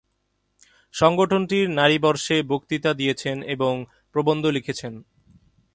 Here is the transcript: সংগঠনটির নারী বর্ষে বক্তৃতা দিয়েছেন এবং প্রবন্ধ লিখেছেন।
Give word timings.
সংগঠনটির 0.93 1.67
নারী 1.69 1.97
বর্ষে 1.97 2.35
বক্তৃতা 2.43 2.91
দিয়েছেন 2.93 3.37
এবং 3.45 3.73
প্রবন্ধ 4.15 4.43
লিখেছেন। 4.47 4.93